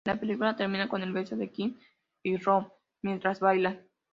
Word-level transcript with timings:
La 0.03 0.19
película 0.19 0.55
termina 0.55 0.89
con 0.89 1.03
el 1.03 1.13
beso 1.13 1.37
de 1.37 1.51
Kim 1.51 1.77
y 2.23 2.35
Ron 2.37 2.67
mientras 3.03 3.39
bailan. 3.39 3.85